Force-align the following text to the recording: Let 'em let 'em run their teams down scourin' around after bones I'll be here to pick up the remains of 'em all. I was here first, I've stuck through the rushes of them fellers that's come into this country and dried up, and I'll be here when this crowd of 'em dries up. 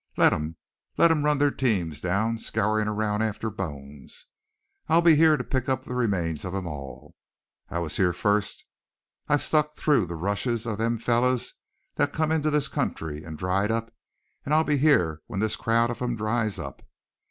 Let 0.17 0.33
'em 0.33 0.55
let 0.97 1.11
'em 1.11 1.23
run 1.25 1.37
their 1.37 1.51
teams 1.51 2.01
down 2.01 2.39
scourin' 2.39 2.87
around 2.87 3.21
after 3.21 3.51
bones 3.51 4.25
I'll 4.89 5.03
be 5.03 5.15
here 5.15 5.37
to 5.37 5.43
pick 5.43 5.69
up 5.69 5.85
the 5.85 5.93
remains 5.93 6.43
of 6.43 6.55
'em 6.55 6.65
all. 6.65 7.15
I 7.69 7.77
was 7.77 7.97
here 7.97 8.11
first, 8.11 8.65
I've 9.29 9.43
stuck 9.43 9.75
through 9.75 10.07
the 10.07 10.15
rushes 10.15 10.65
of 10.65 10.79
them 10.79 10.97
fellers 10.97 11.53
that's 11.97 12.15
come 12.17 12.31
into 12.31 12.49
this 12.49 12.67
country 12.67 13.23
and 13.23 13.37
dried 13.37 13.69
up, 13.69 13.93
and 14.43 14.55
I'll 14.55 14.63
be 14.63 14.79
here 14.79 15.21
when 15.27 15.39
this 15.39 15.55
crowd 15.55 15.91
of 15.91 16.01
'em 16.01 16.15
dries 16.15 16.57
up. 16.57 16.81